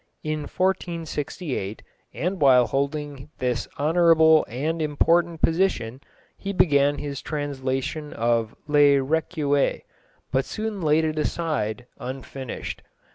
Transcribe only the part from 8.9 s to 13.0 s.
Recueil, but soon laid it aside, unfinished.